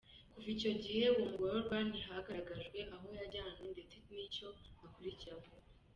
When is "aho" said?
2.95-3.07